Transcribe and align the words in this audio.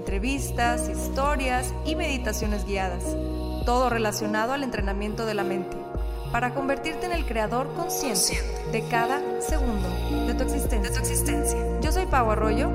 entrevistas, 0.00 0.88
historias 0.88 1.74
y 1.84 1.94
meditaciones 1.94 2.64
guiadas, 2.64 3.04
todo 3.66 3.90
relacionado 3.90 4.54
al 4.54 4.62
entrenamiento 4.62 5.26
de 5.26 5.34
la 5.34 5.44
mente, 5.44 5.76
para 6.32 6.54
convertirte 6.54 7.04
en 7.04 7.12
el 7.12 7.26
creador 7.26 7.70
consciente 7.74 8.40
de 8.72 8.82
cada 8.88 9.20
segundo 9.42 9.88
de 10.26 10.32
tu 10.32 10.44
existencia. 10.44 11.58
Yo 11.82 11.92
soy 11.92 12.06
Pau 12.06 12.30
Arroyo 12.30 12.70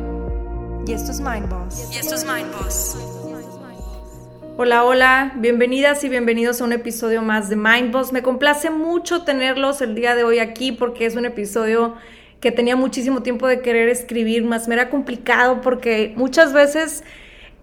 y 0.85 0.93
esto 0.93 1.11
es 1.11 1.19
Mind 1.19 1.49
Boss. 1.49 1.89
Y 1.91 1.97
esto 1.97 2.13
es 2.13 2.23
Mind 2.23 2.53
Boss. 2.53 2.95
Hola, 4.57 4.83
hola, 4.83 5.33
bienvenidas 5.37 6.03
y 6.03 6.09
bienvenidos 6.09 6.61
a 6.61 6.65
un 6.65 6.73
episodio 6.73 7.23
más 7.23 7.49
de 7.49 7.55
Mind 7.55 7.91
Boss. 7.91 8.13
Me 8.13 8.21
complace 8.21 8.69
mucho 8.69 9.23
tenerlos 9.23 9.81
el 9.81 9.95
día 9.95 10.13
de 10.13 10.23
hoy 10.23 10.37
aquí 10.37 10.71
porque 10.71 11.07
es 11.07 11.15
un 11.15 11.25
episodio 11.25 11.95
que 12.45 12.51
tenía 12.51 12.75
muchísimo 12.75 13.23
tiempo 13.23 13.47
de 13.47 13.61
querer 13.61 13.89
escribir, 13.89 14.43
más 14.43 14.67
me 14.67 14.75
era 14.75 14.91
complicado 14.91 15.61
porque 15.61 16.13
muchas 16.15 16.53
veces 16.53 17.03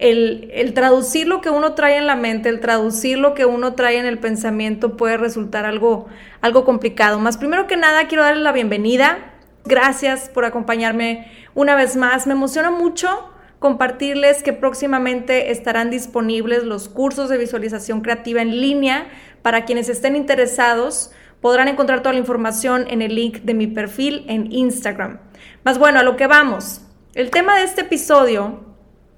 el, 0.00 0.50
el, 0.52 0.75
traducir 0.75 1.28
lo 1.28 1.41
que 1.41 1.50
uno 1.50 1.75
trae 1.75 1.98
en 1.98 2.08
la 2.08 2.16
mente, 2.16 2.48
el 2.48 2.58
traducir 2.58 3.16
lo 3.16 3.33
que 3.33 3.47
uno 3.47 3.75
trae 3.75 3.98
en 3.98 4.06
el 4.06 4.19
pensamiento 4.19 4.97
puede 4.97 5.19
resultar 5.19 5.66
algo, 5.66 6.08
algo 6.41 6.64
complicado. 6.64 7.20
Más 7.20 7.36
primero 7.36 7.69
que 7.69 7.77
nada 7.77 8.08
quiero 8.08 8.25
darles 8.25 8.42
la 8.42 8.50
bienvenida. 8.50 9.19
Gracias 9.64 10.28
por 10.28 10.44
acompañarme 10.44 11.30
una 11.55 11.77
vez 11.77 11.94
más. 11.94 12.27
Me 12.27 12.33
emociona 12.33 12.72
mucho 12.72 13.30
compartirles 13.60 14.42
que 14.42 14.53
próximamente 14.53 15.53
estarán 15.53 15.91
disponibles 15.91 16.64
los 16.64 16.88
cursos 16.88 17.28
de 17.28 17.38
visualización 17.38 18.00
creativa 18.00 18.42
en 18.42 18.60
línea 18.60 19.06
para 19.42 19.64
quienes 19.64 19.88
estén 19.88 20.16
interesados 20.16 21.12
Podrán 21.42 21.66
encontrar 21.66 22.02
toda 22.02 22.12
la 22.12 22.20
información 22.20 22.86
en 22.88 23.02
el 23.02 23.16
link 23.16 23.38
de 23.38 23.52
mi 23.52 23.66
perfil 23.66 24.24
en 24.28 24.52
Instagram. 24.52 25.18
Más 25.64 25.76
bueno, 25.76 25.98
a 25.98 26.04
lo 26.04 26.16
que 26.16 26.28
vamos. 26.28 26.82
El 27.14 27.30
tema 27.30 27.56
de 27.56 27.64
este 27.64 27.80
episodio 27.80 28.60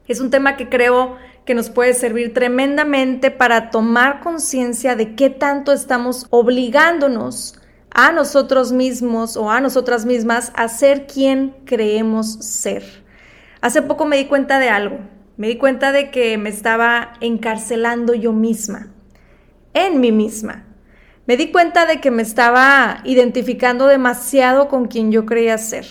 es 0.08 0.20
un 0.20 0.30
tema 0.30 0.56
que 0.56 0.70
creo 0.70 1.18
que 1.44 1.54
nos 1.54 1.68
puede 1.68 1.92
servir 1.92 2.32
tremendamente 2.32 3.30
para 3.30 3.68
tomar 3.68 4.20
conciencia 4.20 4.96
de 4.96 5.14
qué 5.14 5.28
tanto 5.28 5.70
estamos 5.70 6.26
obligándonos 6.30 7.60
a 7.90 8.10
nosotros 8.10 8.72
mismos 8.72 9.36
o 9.36 9.50
a 9.50 9.60
nosotras 9.60 10.06
mismas 10.06 10.50
a 10.56 10.68
ser 10.68 11.06
quien 11.06 11.54
creemos 11.66 12.36
ser. 12.42 13.04
Hace 13.60 13.82
poco 13.82 14.06
me 14.06 14.16
di 14.16 14.24
cuenta 14.24 14.58
de 14.58 14.70
algo. 14.70 14.98
Me 15.36 15.48
di 15.48 15.58
cuenta 15.58 15.92
de 15.92 16.10
que 16.10 16.38
me 16.38 16.48
estaba 16.48 17.12
encarcelando 17.20 18.14
yo 18.14 18.32
misma, 18.32 18.94
en 19.74 20.00
mí 20.00 20.10
misma 20.10 20.64
me 21.26 21.36
di 21.36 21.50
cuenta 21.50 21.86
de 21.86 22.00
que 22.00 22.10
me 22.10 22.22
estaba 22.22 23.00
identificando 23.04 23.86
demasiado 23.86 24.68
con 24.68 24.86
quien 24.86 25.10
yo 25.10 25.24
creía 25.24 25.56
ser, 25.56 25.86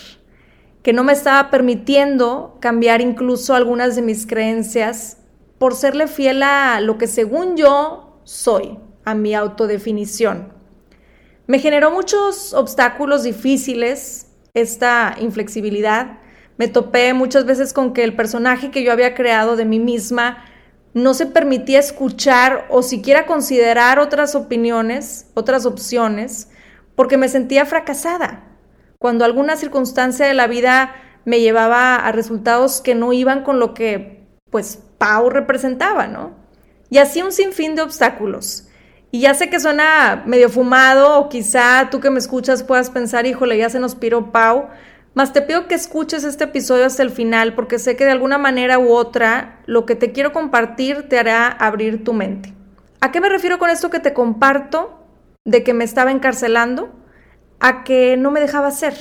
que 0.84 0.94
no 0.94 1.04
me 1.04 1.14
estaba 1.14 1.50
permitiendo 1.50 2.58
cambiar 2.60 3.02
incluso 3.02 3.56
algunas 3.56 3.96
de 3.96 4.04
mis 4.04 4.28
creencias 4.28 5.18
por 5.58 5.76
serle 5.76 6.08
fiel 6.08 6.44
a 6.44 6.82
lo 6.82 6.98
que 6.98 7.08
según 7.08 7.58
yo 7.58 8.20
soy, 8.24 8.78
a 9.06 9.16
mi 9.16 9.34
autodefinición. 9.34 10.54
Me 11.48 11.60
generó 11.60 11.92
muchos 11.92 12.54
obstáculos 12.54 13.24
difíciles 13.24 14.28
esta 14.54 15.16
inflexibilidad. 15.20 16.20
Me 16.58 16.68
topé 16.68 17.14
muchas 17.14 17.46
veces 17.46 17.74
con 17.74 17.94
que 17.94 18.04
el 18.04 18.16
personaje 18.16 18.72
que 18.72 18.84
yo 18.84 18.92
había 18.92 19.16
creado 19.16 19.56
de 19.56 19.66
mí 19.66 19.80
misma 19.80 20.46
no 20.94 21.14
se 21.14 21.26
permitía 21.26 21.80
escuchar 21.80 22.66
o 22.70 22.84
siquiera 22.84 23.26
considerar 23.26 24.00
otras 24.00 24.36
opiniones, 24.36 25.28
otras 25.34 25.66
opciones, 25.66 26.50
porque 26.96 27.18
me 27.18 27.30
sentía 27.30 27.66
fracasada. 27.66 28.44
Cuando 29.00 29.26
alguna 29.26 29.56
circunstancia 29.56 30.26
de 30.26 30.34
la 30.34 30.48
vida 30.48 30.96
me 31.26 31.40
llevaba 31.40 31.96
a 31.96 32.12
resultados 32.12 32.82
que 32.82 32.96
no 32.96 33.12
iban 33.14 33.44
con 33.44 33.60
lo 33.60 33.74
que, 33.74 34.28
pues, 34.50 34.80
Pau 34.98 35.30
representaba, 35.30 36.08
¿no? 36.08 36.36
Y 36.90 37.00
así 37.00 37.22
un 37.22 37.32
sinfín 37.32 37.76
de 37.76 37.82
obstáculos. 37.82 38.68
Y 39.10 39.22
ya 39.22 39.34
sé 39.34 39.50
que 39.50 39.60
suena 39.60 40.24
medio 40.26 40.50
fumado, 40.50 41.20
o 41.20 41.30
quizá 41.30 41.90
tú 41.90 42.00
que 42.00 42.10
me 42.10 42.20
escuchas 42.20 42.64
puedas 42.64 42.90
pensar, 42.90 43.26
híjole, 43.26 43.58
ya 43.58 43.70
se 43.70 43.80
nos 43.80 43.96
piró 43.96 44.32
Pau, 44.32 44.70
más 45.14 45.32
te 45.32 45.44
pido 45.44 45.68
que 45.68 45.76
escuches 45.76 46.24
este 46.24 46.46
episodio 46.46 46.86
hasta 46.86 47.04
el 47.04 47.12
final 47.12 47.54
porque 47.54 47.78
sé 47.78 47.96
que 47.96 48.06
de 48.06 48.12
alguna 48.12 48.40
manera 48.40 48.80
u 48.80 48.92
otra 48.92 49.62
lo 49.68 49.86
que 49.86 49.96
te 49.96 50.12
quiero 50.12 50.34
compartir 50.34 51.08
te 51.08 51.20
hará 51.20 51.48
abrir 51.48 52.04
tu 52.04 52.14
mente. 52.14 52.54
¿A 53.00 53.12
qué 53.12 53.22
me 53.22 53.30
refiero 53.30 53.60
con 53.60 53.70
esto 53.70 53.92
que 53.92 54.00
te 54.00 54.14
comparto 54.14 55.06
de 55.46 55.64
que 55.64 55.74
me 55.74 55.84
estaba 55.84 56.12
encarcelando? 56.12 56.90
A 57.60 57.84
que 57.84 58.18
no 58.18 58.32
me 58.32 58.40
dejaba 58.40 58.72
ser. 58.72 58.96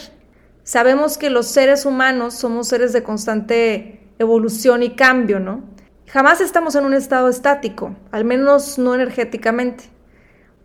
Sabemos 0.65 1.17
que 1.17 1.31
los 1.31 1.47
seres 1.47 1.87
humanos 1.87 2.35
somos 2.35 2.69
seres 2.69 2.93
de 2.93 3.03
constante 3.03 4.11
evolución 4.19 4.83
y 4.83 4.95
cambio, 4.95 5.41
¿no? 5.41 5.65
Jamás 6.09 6.43
estamos 6.43 6.75
en 6.75 6.85
un 6.85 6.93
estado 6.93 7.29
estático, 7.29 7.97
al 8.11 8.27
menos 8.27 8.79
no 8.79 8.95
energéticamente. 8.95 9.85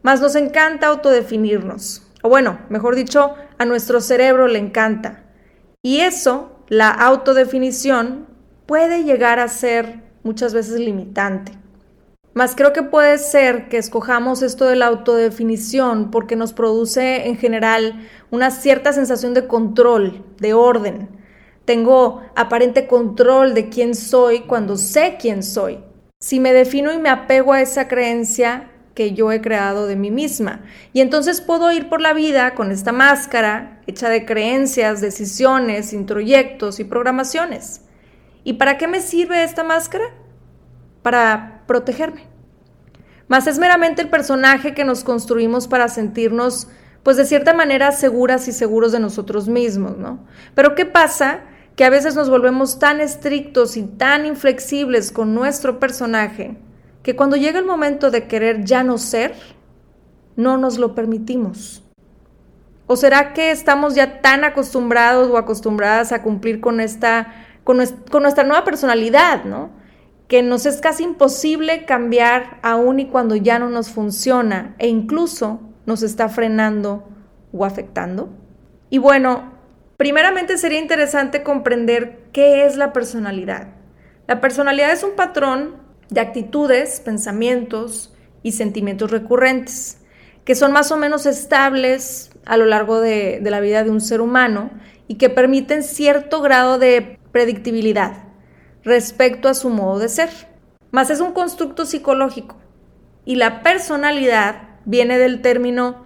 Más 0.01 0.19
nos 0.19 0.35
encanta 0.35 0.87
autodefinirnos. 0.87 2.05
O 2.21 2.29
bueno, 2.29 2.59
mejor 2.69 2.95
dicho, 2.95 3.35
a 3.57 3.65
nuestro 3.65 4.01
cerebro 4.01 4.47
le 4.47 4.59
encanta. 4.59 5.23
Y 5.83 5.99
eso, 5.99 6.51
la 6.67 6.89
autodefinición, 6.89 8.27
puede 8.65 9.03
llegar 9.03 9.39
a 9.39 9.47
ser 9.47 10.01
muchas 10.23 10.53
veces 10.53 10.79
limitante. 10.79 11.53
Más 12.33 12.55
creo 12.55 12.71
que 12.71 12.83
puede 12.83 13.17
ser 13.17 13.67
que 13.67 13.77
escojamos 13.77 14.43
esto 14.43 14.65
de 14.65 14.75
la 14.75 14.85
autodefinición 14.85 16.11
porque 16.11 16.35
nos 16.35 16.53
produce 16.53 17.27
en 17.27 17.37
general 17.37 18.07
una 18.29 18.51
cierta 18.51 18.93
sensación 18.93 19.33
de 19.33 19.47
control, 19.47 20.23
de 20.37 20.53
orden. 20.53 21.09
Tengo 21.65 22.21
aparente 22.35 22.85
control 22.85 23.55
de 23.55 23.69
quién 23.69 23.95
soy 23.95 24.41
cuando 24.41 24.77
sé 24.77 25.17
quién 25.19 25.41
soy. 25.41 25.79
Si 26.19 26.39
me 26.39 26.53
defino 26.53 26.93
y 26.93 26.99
me 26.99 27.09
apego 27.09 27.53
a 27.53 27.61
esa 27.61 27.87
creencia, 27.87 28.69
que 28.97 29.13
yo 29.13 29.31
he 29.31 29.41
creado 29.41 29.85
de 29.85 29.95
mí 29.95 30.09
misma. 30.09 30.61
Y 30.91 31.01
entonces 31.01 31.39
puedo 31.39 31.71
ir 31.71 31.87
por 31.87 32.01
la 32.01 32.13
vida 32.13 32.55
con 32.55 32.71
esta 32.71 32.91
máscara 32.91 33.79
hecha 33.85 34.09
de 34.09 34.25
creencias, 34.25 35.01
decisiones, 35.01 35.93
introyectos 35.93 36.79
y 36.79 36.83
programaciones. 36.83 37.81
¿Y 38.43 38.53
para 38.53 38.79
qué 38.79 38.87
me 38.87 39.01
sirve 39.01 39.43
esta 39.43 39.63
máscara? 39.63 40.03
Para 41.03 41.61
protegerme. 41.67 42.23
Más 43.27 43.45
es 43.45 43.59
meramente 43.59 44.01
el 44.01 44.09
personaje 44.09 44.73
que 44.73 44.83
nos 44.83 45.03
construimos 45.03 45.67
para 45.67 45.89
sentirnos, 45.89 46.67
pues 47.03 47.17
de 47.17 47.25
cierta 47.25 47.53
manera, 47.53 47.91
seguras 47.91 48.47
y 48.47 48.51
seguros 48.51 48.93
de 48.93 48.99
nosotros 48.99 49.47
mismos, 49.47 49.95
¿no? 49.95 50.25
Pero 50.55 50.73
¿qué 50.73 50.87
pasa? 50.87 51.41
Que 51.75 51.85
a 51.85 51.91
veces 51.91 52.15
nos 52.15 52.31
volvemos 52.31 52.79
tan 52.79 52.99
estrictos 52.99 53.77
y 53.77 53.83
tan 53.83 54.25
inflexibles 54.25 55.11
con 55.11 55.35
nuestro 55.35 55.79
personaje 55.79 56.57
que 57.07 57.15
cuando 57.15 57.37
llega 57.37 57.57
el 57.57 57.63
momento 57.63 58.11
de 58.11 58.27
querer 58.27 58.65
ya 58.65 58.83
no 58.83 58.97
ser, 58.97 59.33
no 60.35 60.57
nos 60.57 60.77
lo 60.77 60.93
permitimos. 60.93 61.81
¿O 62.85 62.97
será 62.97 63.31
que 63.31 63.49
estamos 63.51 63.95
ya 63.95 64.19
tan 64.19 64.43
acostumbrados 64.43 65.29
o 65.29 65.37
acostumbradas 65.37 66.11
a 66.11 66.21
cumplir 66.21 66.59
con 66.59 66.81
esta, 66.81 67.33
con, 67.63 67.77
nuestra 67.77 68.43
nueva 68.43 68.65
personalidad, 68.65 69.45
¿no? 69.45 69.69
Que 70.27 70.43
nos 70.43 70.65
es 70.65 70.81
casi 70.81 71.05
imposible 71.05 71.85
cambiar 71.85 72.59
aún 72.61 72.99
y 72.99 73.07
cuando 73.07 73.37
ya 73.37 73.57
no 73.57 73.69
nos 73.69 73.89
funciona 73.89 74.75
e 74.77 74.89
incluso 74.89 75.61
nos 75.85 76.03
está 76.03 76.27
frenando 76.27 77.07
o 77.53 77.63
afectando. 77.63 78.27
Y 78.89 78.97
bueno, 78.97 79.53
primeramente 79.95 80.57
sería 80.57 80.81
interesante 80.81 81.41
comprender 81.41 82.27
qué 82.33 82.65
es 82.65 82.75
la 82.75 82.91
personalidad. 82.91 83.69
La 84.27 84.41
personalidad 84.41 84.91
es 84.91 85.03
un 85.03 85.15
patrón 85.15 85.86
de 86.09 86.21
actitudes, 86.21 86.99
pensamientos 86.99 88.13
y 88.43 88.53
sentimientos 88.53 89.11
recurrentes, 89.11 89.99
que 90.45 90.55
son 90.55 90.71
más 90.71 90.91
o 90.91 90.97
menos 90.97 91.25
estables 91.25 92.31
a 92.45 92.57
lo 92.57 92.65
largo 92.65 93.01
de, 93.01 93.41
la 93.43 93.59
vida 93.59 93.83
de 93.83 93.89
un 93.89 94.01
ser 94.01 94.21
humano 94.21 94.71
y 95.07 95.15
que 95.15 95.29
permiten 95.29 95.83
cierto 95.83 96.41
grado 96.41 96.79
de 96.79 97.19
predictibilidad 97.31 98.23
respecto 98.83 99.49
a 99.49 99.53
su 99.53 99.69
modo 99.69 99.99
de 99.99 100.09
ser. 100.09 100.29
Más 100.91 101.09
es 101.09 101.19
un 101.19 101.33
constructo 101.33 101.85
psicológico 101.85 102.57
y 103.25 103.35
la 103.35 103.61
personalidad 103.61 104.61
viene 104.85 105.17
del 105.17 105.41
término 105.41 106.05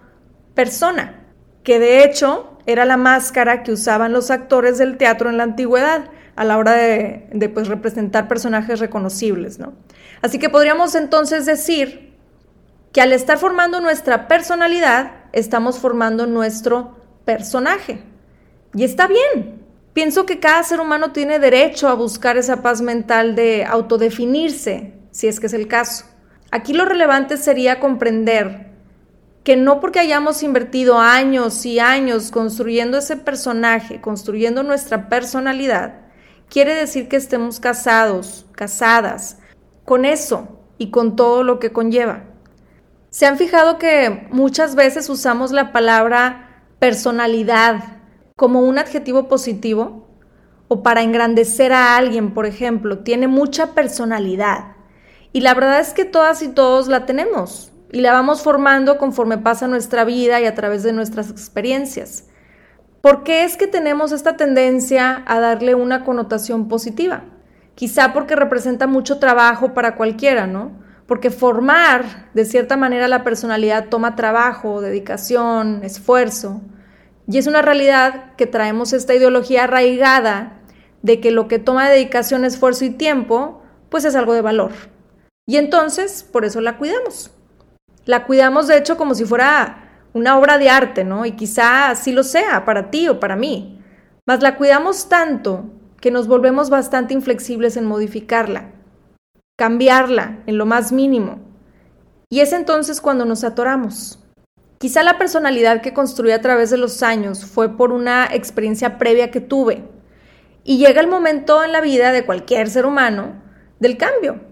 persona, 0.56 1.28
que 1.64 1.78
de 1.78 2.04
hecho 2.04 2.58
era 2.66 2.86
la 2.86 2.98
máscara 2.98 3.64
que 3.64 3.72
usaban 3.72 4.12
los 4.12 4.32
actores 4.32 4.78
del 4.80 4.98
teatro 4.98 5.30
en 5.30 5.38
la 5.38 5.44
antigüedad 5.44 6.10
a 6.36 6.44
la 6.44 6.58
hora 6.58 6.74
de, 6.74 7.52
pues, 7.54 7.68
representar 7.68 8.28
personajes 8.28 8.80
reconocibles. 8.80 9.60
¿no? 9.60 9.74
Así 10.22 10.40
que 10.40 10.50
podríamos 10.50 10.96
entonces 10.96 11.46
decir 11.46 12.16
que 12.92 13.02
al 13.02 13.14
estar 13.14 13.38
formando 13.38 13.80
nuestra 13.82 14.28
personalidad, 14.28 15.12
estamos 15.32 15.80
formando 15.80 16.28
nuestro 16.28 16.98
personaje. 17.26 18.04
Y 18.74 18.84
está 18.84 19.08
bien. 19.08 19.62
Pienso 19.94 20.26
que 20.26 20.40
cada 20.40 20.64
ser 20.64 20.80
humano 20.80 21.12
tiene 21.12 21.40
derecho 21.40 21.88
a 21.88 21.96
buscar 21.96 22.38
esa 22.38 22.62
paz 22.62 22.82
mental 22.82 23.36
de 23.36 23.66
autodefinirse, 23.66 24.94
si 25.12 25.28
es 25.28 25.40
que 25.40 25.48
es 25.48 25.54
el 25.54 25.68
caso. 25.68 26.06
Aquí 26.50 26.74
lo 26.74 26.86
relevante 26.86 27.38
sería 27.38 27.80
comprender 27.80 28.72
que 29.44 29.58
no 29.58 29.80
porque 29.80 30.00
hayamos 30.00 30.44
invertido 30.44 31.00
años 31.00 31.66
y 31.66 31.80
años 31.80 32.32
construyendo 32.32 32.98
ese 32.98 33.18
personaje, 33.18 34.00
construyendo 34.00 34.64
nuestra 34.64 35.10
personalidad, 35.10 35.96
quiere 36.50 36.76
decir 36.76 37.08
que 37.08 37.16
estemos 37.16 37.60
casados, 37.60 38.46
casadas, 38.54 39.38
con 39.86 40.06
eso 40.06 40.60
y 40.78 40.92
con 40.92 41.16
todo 41.16 41.44
lo 41.44 41.60
que 41.60 41.72
conlleva. 41.72 42.24
¿Se 43.10 43.26
han 43.26 43.38
fijado 43.38 43.78
que 43.78 44.28
muchas 44.32 44.76
veces 44.76 45.10
usamos 45.10 45.52
la 45.52 45.72
palabra 45.72 46.64
personalidad 46.80 47.84
como 48.36 48.62
un 48.62 48.80
adjetivo 48.80 49.28
positivo? 49.28 50.08
O 50.68 50.84
para 50.84 51.02
engrandecer 51.02 51.74
a 51.74 51.98
alguien, 51.98 52.34
por 52.34 52.46
ejemplo, 52.46 53.00
tiene 53.00 53.28
mucha 53.28 53.74
personalidad. 53.74 54.76
Y 55.34 55.42
la 55.42 55.54
verdad 55.54 55.82
es 55.82 55.94
que 55.94 56.06
todas 56.06 56.42
y 56.42 56.48
todos 56.48 56.88
la 56.88 57.06
tenemos 57.06 57.72
y 57.92 58.02
la 58.02 58.14
vamos 58.14 58.42
formando 58.42 58.98
conforme 58.98 59.38
pasa 59.38 59.68
nuestra 59.68 60.06
vida 60.06 60.40
y 60.40 60.46
a 60.46 60.56
través 60.56 60.84
de 60.84 60.94
nuestras 60.94 61.30
experiencias. 61.30 62.26
¿Por 63.02 63.24
qué 63.24 63.44
es 63.44 63.58
que 63.58 63.68
tenemos 63.68 64.12
esta 64.12 64.38
tendencia 64.38 65.24
a 65.26 65.40
darle 65.40 65.76
una 65.76 66.06
connotación 66.06 66.68
positiva? 66.68 67.24
Quizá 67.76 68.14
porque 68.14 68.36
representa 68.36 68.88
mucho 68.88 69.20
trabajo 69.20 69.74
para 69.74 69.96
cualquiera, 69.96 70.48
¿no? 70.48 70.72
Porque 71.08 71.30
formar, 71.30 72.30
de 72.34 72.46
cierta 72.46 72.78
manera, 72.78 73.08
la 73.08 73.24
personalidad 73.24 73.90
toma 73.90 74.16
trabajo, 74.16 74.82
dedicación, 74.82 75.82
esfuerzo. 75.84 76.62
Y 77.28 77.38
es 77.38 77.48
una 77.48 77.62
realidad 77.62 78.36
que 78.36 78.48
traemos 78.48 78.94
esta 78.94 79.16
ideología 79.16 79.64
arraigada 79.64 80.60
de 81.02 81.20
que 81.20 81.32
lo 81.32 81.48
que 81.48 81.60
toma 81.60 81.90
dedicación, 81.90 82.46
esfuerzo 82.46 82.86
y 82.86 82.92
tiempo, 82.92 83.62
pues 83.90 84.06
es 84.06 84.16
algo 84.16 84.34
de 84.34 84.42
valor. 84.42 84.72
Y 85.48 85.58
entonces, 85.58 86.24
por 86.24 86.46
eso 86.46 86.62
la 86.62 86.78
cuidamos. 86.78 87.32
La 88.06 88.26
cuidamos 88.26 88.68
de 88.68 88.78
hecho 88.78 88.98
como 88.98 89.16
si 89.16 89.26
fuera 89.26 90.08
una 90.14 90.38
obra 90.38 90.58
de 90.58 90.70
arte, 90.70 91.04
¿no? 91.04 91.26
Y 91.26 91.34
quizá 91.34 91.90
así 91.90 92.12
lo 92.12 92.24
sea 92.24 92.66
para 92.66 92.92
ti 92.92 93.08
o 93.08 93.20
para 93.20 93.36
mí. 93.36 93.82
Mas 94.26 94.42
la 94.42 94.56
cuidamos 94.56 95.10
tanto 95.10 95.66
que 96.02 96.12
nos 96.12 96.28
volvemos 96.28 96.70
bastante 96.70 97.14
inflexibles 97.14 97.78
en 97.78 97.86
modificarla, 97.86 98.72
cambiarla 99.58 100.44
en 100.48 100.58
lo 100.58 100.66
más 100.66 100.92
mínimo. 100.92 101.40
Y 102.30 102.42
es 102.42 102.52
entonces 102.52 103.00
cuando 103.00 103.24
nos 103.24 103.46
atoramos. 103.46 104.20
Quizá 104.78 105.04
la 105.04 105.18
personalidad 105.18 105.82
que 105.82 105.94
construí 105.94 106.32
a 106.32 106.42
través 106.42 106.72
de 106.72 106.78
los 106.78 107.04
años 107.04 107.46
fue 107.46 107.78
por 107.78 107.92
una 107.92 108.28
experiencia 108.34 108.98
previa 108.98 109.32
que 109.32 109.40
tuve. 109.40 109.84
Y 110.64 110.78
llega 110.78 111.00
el 111.00 111.08
momento 111.08 111.64
en 111.64 111.72
la 111.72 111.82
vida 111.82 112.12
de 112.12 112.26
cualquier 112.26 112.70
ser 112.70 112.86
humano 112.86 113.42
del 113.80 113.98
cambio 113.98 114.52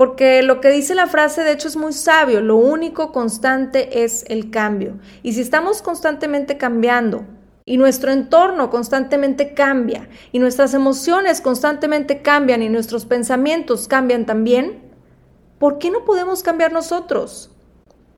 porque 0.00 0.42
lo 0.42 0.62
que 0.62 0.70
dice 0.70 0.94
la 0.94 1.08
frase 1.08 1.42
de 1.42 1.52
hecho 1.52 1.68
es 1.68 1.76
muy 1.76 1.92
sabio, 1.92 2.40
lo 2.40 2.56
único 2.56 3.12
constante 3.12 4.02
es 4.02 4.24
el 4.28 4.50
cambio. 4.50 4.98
Y 5.22 5.34
si 5.34 5.42
estamos 5.42 5.82
constantemente 5.82 6.56
cambiando 6.56 7.26
y 7.70 7.76
nuestro 7.76 8.10
entorno 8.10 8.68
constantemente 8.68 9.54
cambia 9.54 10.08
y 10.32 10.40
nuestras 10.40 10.74
emociones 10.74 11.40
constantemente 11.40 12.20
cambian 12.20 12.64
y 12.64 12.68
nuestros 12.68 13.04
pensamientos 13.04 13.86
cambian 13.86 14.26
también, 14.26 14.90
¿por 15.60 15.78
qué 15.78 15.92
no 15.92 16.04
podemos 16.04 16.42
cambiar 16.42 16.72
nosotros? 16.72 17.52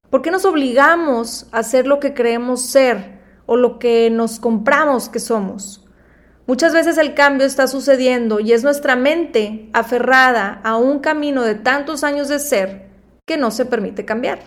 ¿Por 0.09 0.23
qué 0.23 0.31
nos 0.31 0.47
obligamos 0.47 1.49
a 1.53 1.63
ser 1.65 1.87
lo 1.87 2.01
que 2.01 2.15
creemos 2.15 2.63
ser 2.63 3.21
o 3.45 3.57
lo 3.57 3.79
que 3.79 4.09
nos 4.09 4.41
compramos 4.41 5.11
que 5.11 5.21
somos? 5.21 5.87
Muchas 6.47 6.73
veces 6.73 6.97
el 6.97 7.13
cambio 7.13 7.47
está 7.47 7.67
sucediendo 7.67 8.41
y 8.41 8.55
es 8.55 8.65
nuestra 8.65 8.97
mente 8.97 9.69
aferrada 9.75 10.63
a 10.65 10.79
un 10.79 11.01
camino 11.01 11.43
de 11.43 11.57
tantos 11.57 12.05
años 12.05 12.29
de 12.29 12.39
ser 12.39 12.89
que 13.27 13.37
no 13.37 13.51
se 13.51 13.67
permite 13.67 14.07
cambiar. 14.07 14.39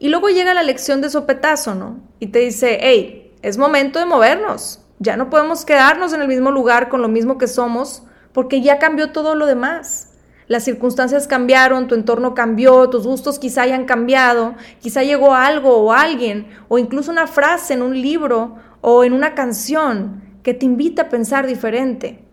Y 0.00 0.08
luego 0.08 0.28
llega 0.28 0.54
la 0.54 0.64
lección 0.64 1.00
de 1.02 1.08
sopetazo, 1.08 1.76
¿no? 1.76 2.00
Y 2.18 2.32
te 2.32 2.40
dice, 2.40 2.80
hey, 2.82 3.29
es 3.42 3.58
momento 3.58 3.98
de 3.98 4.06
movernos. 4.06 4.80
Ya 4.98 5.16
no 5.16 5.30
podemos 5.30 5.64
quedarnos 5.64 6.12
en 6.12 6.20
el 6.20 6.28
mismo 6.28 6.50
lugar 6.50 6.88
con 6.88 7.00
lo 7.00 7.08
mismo 7.08 7.38
que 7.38 7.48
somos 7.48 8.02
porque 8.32 8.60
ya 8.60 8.78
cambió 8.78 9.12
todo 9.12 9.34
lo 9.34 9.46
demás. 9.46 10.10
Las 10.46 10.64
circunstancias 10.64 11.26
cambiaron, 11.26 11.86
tu 11.86 11.94
entorno 11.94 12.34
cambió, 12.34 12.90
tus 12.90 13.06
gustos 13.06 13.38
quizá 13.38 13.62
hayan 13.62 13.84
cambiado, 13.84 14.56
quizá 14.80 15.02
llegó 15.04 15.34
algo 15.34 15.76
o 15.76 15.92
alguien, 15.92 16.48
o 16.68 16.78
incluso 16.78 17.12
una 17.12 17.28
frase 17.28 17.74
en 17.74 17.82
un 17.82 18.00
libro 18.00 18.56
o 18.80 19.04
en 19.04 19.12
una 19.12 19.34
canción 19.34 20.22
que 20.42 20.52
te 20.52 20.66
invita 20.66 21.02
a 21.02 21.08
pensar 21.08 21.46
diferente. 21.46 22.24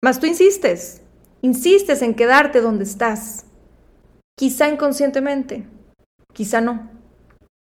Mas 0.00 0.20
tú 0.20 0.26
insistes, 0.26 1.02
insistes 1.42 2.02
en 2.02 2.14
quedarte 2.14 2.60
donde 2.60 2.84
estás. 2.84 3.46
Quizá 4.38 4.68
inconscientemente, 4.68 5.66
quizá 6.32 6.60
no. 6.60 6.88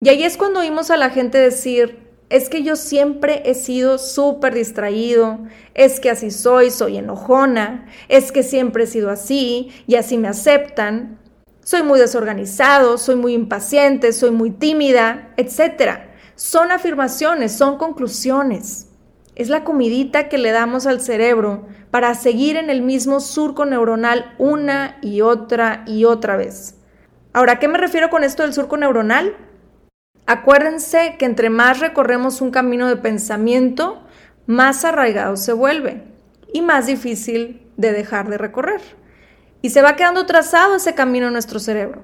Y 0.02 0.10
ahí 0.10 0.24
es 0.24 0.38
cuando 0.38 0.60
oímos 0.60 0.90
a 0.92 0.98
la 0.98 1.12
gente 1.12 1.38
decir, 1.38 2.07
es 2.30 2.50
que 2.50 2.64
yo 2.64 2.76
siempre 2.76 3.42
he 3.46 3.54
sido 3.54 3.98
súper 3.98 4.54
distraído, 4.54 5.40
es 5.74 6.00
que 6.00 6.10
así 6.10 6.32
soy, 6.32 6.72
soy 6.72 6.98
enojona, 6.98 7.86
es 8.10 8.32
que 8.32 8.44
siempre 8.44 8.84
he 8.84 8.88
sido 8.88 9.10
así 9.10 9.72
y 9.88 9.96
así 9.96 10.18
me 10.18 10.28
aceptan, 10.28 11.20
soy 11.64 11.84
muy 11.84 12.00
desorganizado, 12.00 12.98
soy 12.98 13.16
muy 13.16 13.34
impaciente, 13.34 14.14
soy 14.14 14.32
muy 14.32 14.52
tímida, 14.52 15.34
etc. 15.38 16.00
Son 16.36 16.72
afirmaciones, 16.72 17.52
son 17.52 17.78
conclusiones. 17.78 18.88
Es 19.36 19.50
la 19.50 19.64
comidita 19.64 20.30
que 20.30 20.38
le 20.38 20.52
damos 20.52 20.88
al 20.88 21.02
cerebro 21.02 21.68
para 21.92 22.16
seguir 22.16 22.58
en 22.58 22.70
el 22.70 22.82
mismo 22.82 23.20
surco 23.20 23.66
neuronal 23.66 24.34
una 24.38 24.98
y 25.02 25.22
otra 25.22 25.84
y 25.86 26.06
otra 26.06 26.38
vez. 26.38 26.76
Ahora, 27.34 27.54
¿a 27.54 27.60
qué 27.60 27.68
me 27.68 27.78
refiero 27.78 28.10
con 28.10 28.24
esto 28.24 28.44
del 28.44 28.54
surco 28.54 28.78
neuronal? 28.78 29.36
Acuérdense 30.28 31.16
que 31.18 31.26
entre 31.26 31.50
más 31.50 31.80
recorremos 31.80 32.42
un 32.42 32.52
camino 32.52 32.90
de 32.90 32.98
pensamiento, 32.98 34.04
más 34.46 34.84
arraigado 34.84 35.38
se 35.38 35.54
vuelve 35.54 36.04
y 36.54 36.62
más 36.62 36.86
difícil 36.86 37.66
de 37.78 37.94
dejar 37.94 38.30
de 38.30 38.38
recorrer. 38.38 38.82
Y 39.62 39.70
se 39.70 39.82
va 39.82 39.96
quedando 39.96 40.26
trazado 40.26 40.76
ese 40.76 40.94
camino 40.94 41.28
en 41.28 41.34
nuestro 41.34 41.60
cerebro. 41.60 42.04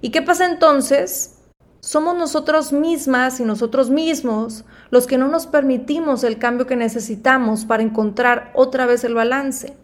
¿Y 0.00 0.10
qué 0.10 0.22
pasa 0.22 0.46
entonces 0.46 1.38
somos 1.80 2.16
nosotros 2.16 2.72
mismas 2.72 3.40
y 3.40 3.44
nosotros 3.44 3.90
mismos 3.90 4.64
los 4.90 5.06
que 5.08 5.18
no 5.18 5.26
nos 5.28 5.48
permitimos 5.48 6.24
el 6.24 6.38
cambio 6.38 6.66
que 6.66 6.76
necesitamos 6.76 7.64
para 7.64 7.82
encontrar 7.82 8.52
otra 8.54 8.86
vez 8.86 9.02
el 9.04 9.14
balance, 9.14 9.76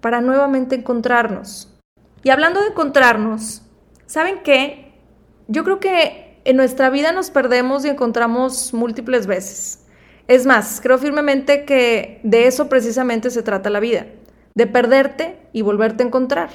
para 0.00 0.20
nuevamente 0.20 0.76
encontrarnos. 0.76 1.74
Y 2.22 2.30
hablando 2.30 2.60
de 2.60 2.68
encontrarnos, 2.68 3.62
¿saben 4.06 4.42
qué? 4.42 4.92
Yo 5.46 5.64
creo 5.64 5.80
que 5.80 6.27
en 6.44 6.56
nuestra 6.56 6.90
vida 6.90 7.12
nos 7.12 7.30
perdemos 7.30 7.84
y 7.84 7.88
encontramos 7.88 8.72
múltiples 8.74 9.26
veces. 9.26 9.86
Es 10.26 10.44
más, 10.44 10.80
creo 10.82 10.98
firmemente 10.98 11.64
que 11.64 12.20
de 12.22 12.46
eso 12.46 12.68
precisamente 12.68 13.30
se 13.30 13.42
trata 13.42 13.70
la 13.70 13.80
vida, 13.80 14.06
de 14.54 14.66
perderte 14.66 15.38
y 15.52 15.62
volverte 15.62 16.02
a 16.02 16.06
encontrar. 16.06 16.50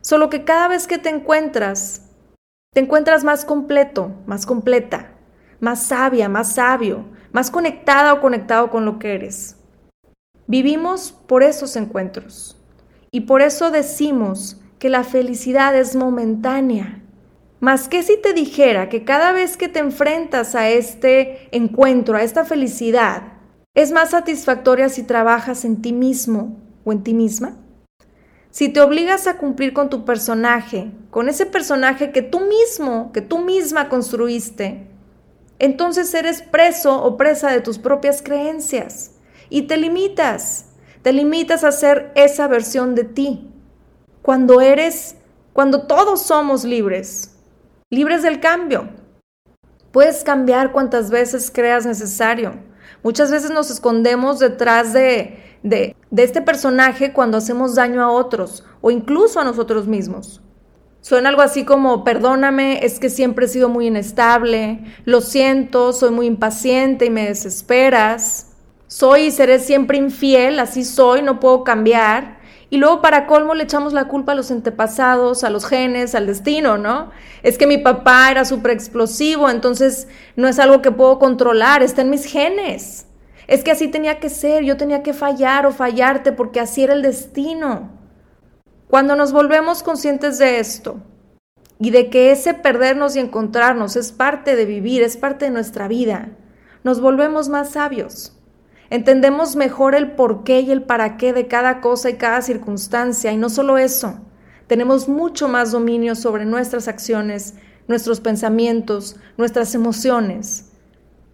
Solo 0.00 0.30
que 0.30 0.44
cada 0.44 0.68
vez 0.68 0.86
que 0.86 0.98
te 0.98 1.10
encuentras, 1.10 2.10
te 2.72 2.80
encuentras 2.80 3.22
más 3.22 3.44
completo, 3.44 4.12
más 4.26 4.46
completa, 4.46 5.12
más 5.60 5.82
sabia, 5.84 6.28
más 6.28 6.54
sabio, 6.54 7.04
más 7.32 7.50
conectada 7.50 8.14
o 8.14 8.20
conectado 8.20 8.70
con 8.70 8.84
lo 8.84 8.98
que 8.98 9.14
eres. 9.14 9.56
Vivimos 10.46 11.12
por 11.12 11.42
esos 11.42 11.76
encuentros 11.76 12.60
y 13.10 13.22
por 13.22 13.42
eso 13.42 13.70
decimos 13.70 14.60
que 14.78 14.88
la 14.88 15.04
felicidad 15.04 15.74
es 15.76 15.94
momentánea. 15.94 17.03
Más 17.64 17.88
que 17.88 18.02
si 18.02 18.18
te 18.18 18.34
dijera 18.34 18.90
que 18.90 19.04
cada 19.04 19.32
vez 19.32 19.56
que 19.56 19.70
te 19.70 19.78
enfrentas 19.78 20.54
a 20.54 20.68
este 20.68 21.48
encuentro, 21.50 22.14
a 22.14 22.22
esta 22.22 22.44
felicidad, 22.44 23.22
es 23.72 23.90
más 23.90 24.10
satisfactoria 24.10 24.90
si 24.90 25.02
trabajas 25.02 25.64
en 25.64 25.80
ti 25.80 25.94
mismo 25.94 26.60
o 26.84 26.92
en 26.92 27.02
ti 27.02 27.14
misma? 27.14 27.56
si 28.50 28.68
te 28.68 28.82
obligas 28.82 29.26
a 29.26 29.38
cumplir 29.38 29.72
con 29.72 29.88
tu 29.88 30.04
personaje, 30.04 30.92
con 31.10 31.30
ese 31.30 31.46
personaje 31.46 32.12
que 32.12 32.20
tú 32.20 32.40
mismo, 32.40 33.12
que 33.12 33.22
tú 33.22 33.38
misma 33.38 33.88
construiste, 33.88 34.86
entonces 35.58 36.12
eres 36.12 36.42
preso 36.42 37.02
o 37.02 37.16
presa 37.16 37.50
de 37.50 37.62
tus 37.62 37.78
propias 37.78 38.20
creencias 38.20 39.12
y 39.48 39.62
te 39.62 39.78
limitas, 39.78 40.66
te 41.00 41.14
limitas 41.14 41.64
a 41.64 41.72
ser 41.72 42.12
esa 42.14 42.46
versión 42.46 42.94
de 42.94 43.04
ti. 43.04 43.50
Cuando 44.20 44.60
eres, 44.60 45.16
cuando 45.54 45.86
todos 45.86 46.20
somos 46.20 46.64
libres, 46.64 47.33
libres 47.94 48.22
del 48.22 48.40
cambio. 48.40 48.88
Puedes 49.92 50.24
cambiar 50.24 50.72
cuantas 50.72 51.10
veces 51.10 51.50
creas 51.54 51.86
necesario. 51.86 52.54
Muchas 53.02 53.30
veces 53.30 53.50
nos 53.50 53.70
escondemos 53.70 54.38
detrás 54.38 54.92
de, 54.92 55.38
de, 55.62 55.94
este 56.16 56.42
personaje 56.42 57.12
cuando 57.12 57.38
hacemos 57.38 57.74
daño 57.74 58.02
a 58.02 58.10
otros 58.10 58.64
o 58.80 58.90
incluso 58.90 59.40
a 59.40 59.44
nosotros 59.44 59.86
mismos. 59.86 60.40
Suena 61.00 61.28
algo 61.28 61.42
así 61.42 61.64
como, 61.64 62.02
perdóname, 62.02 62.84
es 62.84 62.98
que 62.98 63.10
siempre 63.10 63.44
he 63.44 63.48
sido 63.48 63.68
muy 63.68 63.88
inestable, 63.88 64.84
lo 65.04 65.20
siento, 65.20 65.92
soy 65.92 66.10
muy 66.10 66.26
impaciente 66.26 67.04
y 67.04 67.10
me 67.10 67.28
desesperas, 67.28 68.52
soy 68.86 69.24
y 69.24 69.30
seré 69.30 69.58
siempre 69.58 69.98
infiel, 69.98 70.58
así 70.58 70.84
soy, 70.84 71.20
no 71.22 71.40
puedo 71.40 71.62
cambiar. 71.62 72.33
Y 72.74 72.76
luego 72.76 73.00
para 73.00 73.28
colmo 73.28 73.54
le 73.54 73.62
echamos 73.62 73.92
la 73.92 74.08
culpa 74.08 74.32
a 74.32 74.34
los 74.34 74.50
antepasados, 74.50 75.44
a 75.44 75.50
los 75.50 75.64
genes, 75.64 76.16
al 76.16 76.26
destino, 76.26 76.76
¿no? 76.76 77.12
Es 77.44 77.56
que 77.56 77.68
mi 77.68 77.78
papá 77.78 78.32
era 78.32 78.44
súper 78.44 78.72
explosivo, 78.72 79.48
entonces 79.48 80.08
no 80.34 80.48
es 80.48 80.58
algo 80.58 80.82
que 80.82 80.90
puedo 80.90 81.20
controlar, 81.20 81.84
está 81.84 82.02
en 82.02 82.10
mis 82.10 82.24
genes. 82.24 83.06
Es 83.46 83.62
que 83.62 83.70
así 83.70 83.86
tenía 83.86 84.18
que 84.18 84.28
ser, 84.28 84.64
yo 84.64 84.76
tenía 84.76 85.04
que 85.04 85.12
fallar 85.12 85.66
o 85.66 85.70
fallarte 85.70 86.32
porque 86.32 86.58
así 86.58 86.82
era 86.82 86.94
el 86.94 87.02
destino. 87.02 87.92
Cuando 88.88 89.14
nos 89.14 89.30
volvemos 89.30 89.84
conscientes 89.84 90.38
de 90.38 90.58
esto 90.58 90.96
y 91.78 91.92
de 91.92 92.10
que 92.10 92.32
ese 92.32 92.54
perdernos 92.54 93.14
y 93.14 93.20
encontrarnos 93.20 93.94
es 93.94 94.10
parte 94.10 94.56
de 94.56 94.64
vivir, 94.64 95.04
es 95.04 95.16
parte 95.16 95.44
de 95.44 95.52
nuestra 95.52 95.86
vida, 95.86 96.30
nos 96.82 97.00
volvemos 97.00 97.48
más 97.48 97.70
sabios. 97.70 98.36
Entendemos 98.90 99.56
mejor 99.56 99.94
el 99.94 100.12
porqué 100.12 100.60
y 100.60 100.70
el 100.70 100.82
para 100.82 101.16
qué 101.16 101.32
de 101.32 101.48
cada 101.48 101.80
cosa 101.80 102.10
y 102.10 102.14
cada 102.14 102.42
circunstancia. 102.42 103.32
Y 103.32 103.36
no 103.36 103.48
solo 103.48 103.78
eso, 103.78 104.20
tenemos 104.66 105.08
mucho 105.08 105.48
más 105.48 105.72
dominio 105.72 106.14
sobre 106.14 106.44
nuestras 106.44 106.88
acciones, 106.88 107.54
nuestros 107.88 108.20
pensamientos, 108.20 109.16
nuestras 109.36 109.74
emociones. 109.74 110.70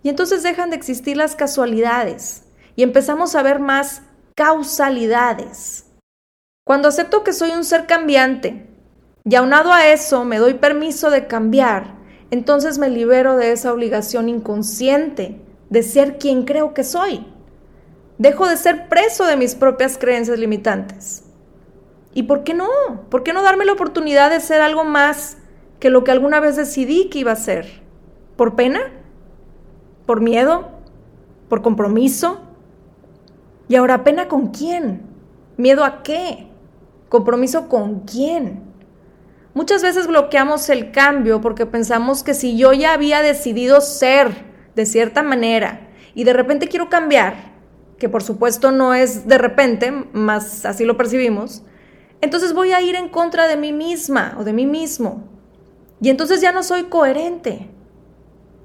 Y 0.03 0.09
entonces 0.09 0.43
dejan 0.43 0.71
de 0.71 0.77
existir 0.77 1.17
las 1.17 1.37
casualidades 1.37 2.45
y 2.77 2.83
empezamos 2.83 3.35
a 3.35 3.43
ver 3.43 3.61
más 3.61 4.03
causalidades. 4.35 5.87
Cuando 6.65 6.89
acepto 6.89 7.25
que 7.25 7.33
soy 7.33 7.51
un 7.51 7.65
ser 7.65 7.87
cambiante 7.87 8.67
y 9.25 9.35
aunado 9.35 9.73
a 9.73 9.89
eso 9.89 10.25
me 10.25 10.39
doy 10.39 10.55
permiso 10.55 11.11
de 11.11 11.27
cambiar, 11.27 11.99
entonces 12.31 12.79
me 12.79 12.89
libero 12.89 13.37
de 13.37 13.53
esa 13.53 13.73
obligación 13.73 14.29
inconsciente 14.29 15.41
de 15.69 15.83
ser 15.83 16.19
quien 16.19 16.45
creo 16.45 16.75
que 16.75 16.85
soy. 16.85 17.27
Dejo 18.21 18.47
de 18.47 18.59
ser 18.59 18.87
preso 18.91 19.25
de 19.25 19.39
mis 19.39 19.55
propias 19.55 19.97
creencias 19.97 20.39
limitantes. 20.39 21.25
¿Y 22.13 22.25
por 22.25 22.45
qué 22.45 22.53
no? 22.53 22.69
¿Por 23.09 23.23
qué 23.23 23.33
no 23.33 23.43
darme 23.43 23.65
la 23.65 23.73
oportunidad 23.73 24.29
de 24.29 24.41
ser 24.41 24.61
algo 24.61 24.85
más 24.85 25.39
que 25.79 25.89
lo 25.89 26.05
que 26.05 26.11
alguna 26.11 26.39
vez 26.39 26.55
decidí 26.57 27.09
que 27.09 27.21
iba 27.21 27.33
a 27.33 27.37
ser? 27.37 27.81
¿Por 28.37 28.57
pena? 28.57 28.81
¿Por 30.05 30.21
miedo? 30.21 30.69
¿Por 31.49 31.63
compromiso? 31.63 32.43
¿Y 33.69 33.77
ahora 33.77 34.05
pena 34.05 34.29
con 34.29 34.49
quién? 34.49 35.01
¿Miedo 35.57 35.83
a 35.83 36.03
qué? 36.03 36.47
¿Compromiso 37.09 37.71
con 37.71 38.01
quién? 38.01 38.65
Muchas 39.55 39.83
veces 39.83 40.07
bloqueamos 40.07 40.69
el 40.69 40.91
cambio 40.91 41.41
porque 41.41 41.65
pensamos 41.65 42.23
que 42.23 42.35
si 42.35 42.59
yo 42.59 42.75
ya 42.75 42.93
había 42.93 43.23
decidido 43.23 43.81
ser 43.81 44.45
de 44.77 44.85
cierta 44.85 45.23
manera 45.23 45.89
y 46.15 46.25
de 46.25 46.35
repente 46.35 46.69
quiero 46.69 46.91
cambiar, 46.91 47.50
que 48.01 48.09
por 48.09 48.25
supuesto 48.25 48.73
no 48.73 48.95
es 48.95 49.29
de 49.29 49.39
repente, 49.39 49.93
más 50.13 50.65
así 50.65 50.85
lo 50.85 50.97
percibimos, 50.97 51.63
entonces 52.23 52.55
voy 52.55 52.73
a 52.73 52.81
ir 52.81 52.97
en 52.97 53.11
contra 53.11 53.47
de 53.47 53.57
mí 53.57 53.73
misma 53.73 54.35
o 54.39 54.43
de 54.43 54.53
mí 54.53 54.67
mismo. 54.67 55.29
Y 56.01 56.09
entonces 56.09 56.41
ya 56.41 56.51
no 56.51 56.63
soy 56.63 56.85
coherente. 56.85 57.71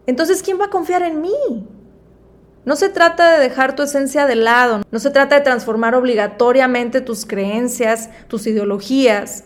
Entonces, 0.08 0.42
¿quién 0.42 0.60
va 0.60 0.66
a 0.66 0.70
confiar 0.70 1.04
en 1.04 1.22
mí? 1.22 1.68
No 2.64 2.76
se 2.76 2.90
trata 2.90 3.34
de 3.34 3.40
dejar 3.40 3.76
tu 3.76 3.84
esencia 3.84 4.26
de 4.26 4.36
lado, 4.36 4.82
no 4.90 5.00
se 5.00 5.12
trata 5.12 5.36
de 5.36 5.42
transformar 5.42 5.96
obligatoriamente 5.96 7.02
tus 7.02 7.26
creencias, 7.26 8.10
tus 8.28 8.48
ideologías, 8.48 9.44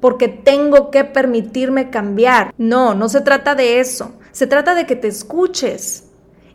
porque 0.00 0.28
tengo 0.28 0.90
que 0.90 1.04
permitirme 1.04 1.90
cambiar. 1.90 2.52
No, 2.58 2.94
no 2.94 3.08
se 3.08 3.20
trata 3.20 3.54
de 3.54 3.78
eso. 3.80 4.12
Se 4.32 4.46
trata 4.46 4.74
de 4.74 4.84
que 4.86 4.96
te 4.96 5.08
escuches 5.08 6.07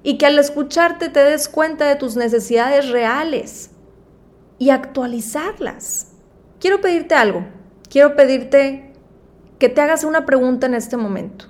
y 0.03 0.17
que 0.17 0.25
al 0.25 0.37
escucharte 0.37 1.09
te 1.09 1.23
des 1.23 1.47
cuenta 1.47 1.87
de 1.87 1.95
tus 1.95 2.15
necesidades 2.15 2.89
reales 2.89 3.71
y 4.59 4.69
actualizarlas. 4.69 6.11
Quiero 6.59 6.81
pedirte 6.81 7.15
algo. 7.15 7.45
Quiero 7.89 8.15
pedirte 8.15 8.93
que 9.59 9.69
te 9.69 9.81
hagas 9.81 10.03
una 10.03 10.25
pregunta 10.25 10.67
en 10.67 10.73
este 10.75 10.97
momento. 10.97 11.45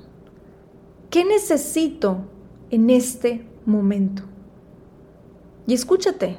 ¿Qué 1.09 1.25
necesito 1.25 2.29
en 2.69 2.89
este 2.89 3.45
momento? 3.65 4.23
Y 5.65 5.73
escúchate. 5.73 6.37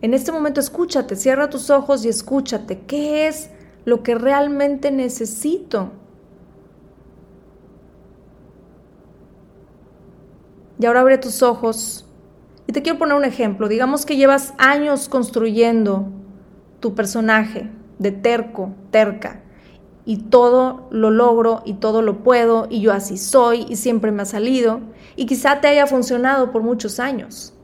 En 0.00 0.14
este 0.14 0.30
momento 0.30 0.60
escúchate, 0.60 1.16
cierra 1.16 1.50
tus 1.50 1.70
ojos 1.70 2.04
y 2.04 2.08
escúchate. 2.08 2.80
¿Qué 2.86 3.26
es 3.26 3.50
lo 3.84 4.02
que 4.02 4.14
realmente 4.14 4.92
necesito? 4.92 5.90
Y 10.78 10.86
ahora 10.86 11.00
abre 11.00 11.18
tus 11.18 11.42
ojos. 11.42 12.06
Y 12.66 12.72
te 12.72 12.82
quiero 12.82 12.98
poner 12.98 13.16
un 13.16 13.24
ejemplo. 13.24 13.68
Digamos 13.68 14.06
que 14.06 14.16
llevas 14.16 14.54
años 14.58 15.08
construyendo 15.08 16.08
tu 16.80 16.94
personaje 16.94 17.70
de 17.98 18.12
terco, 18.12 18.74
terca. 18.90 19.42
Y 20.04 20.18
todo 20.30 20.88
lo 20.90 21.10
logro 21.10 21.62
y 21.64 21.74
todo 21.74 22.00
lo 22.00 22.22
puedo 22.22 22.66
y 22.70 22.80
yo 22.80 22.92
así 22.92 23.18
soy 23.18 23.66
y 23.68 23.76
siempre 23.76 24.12
me 24.12 24.22
ha 24.22 24.26
salido. 24.26 24.80
Y 25.16 25.26
quizá 25.26 25.60
te 25.60 25.68
haya 25.68 25.86
funcionado 25.86 26.50
por 26.50 26.62
muchos 26.62 26.98
años 26.98 27.54